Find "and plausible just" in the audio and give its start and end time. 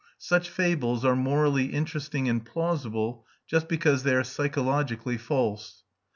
2.27-3.67